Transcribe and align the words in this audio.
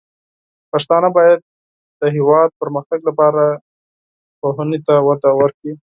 پښتانه 0.71 1.09
بايد 1.15 1.39
د 2.01 2.03
هېواد 2.15 2.47
د 2.53 2.57
پرمختګ 2.61 2.99
لپاره 3.09 3.41
علم 4.43 4.69
ته 4.87 4.95
وده 5.07 5.29
ورکړي. 5.39 5.73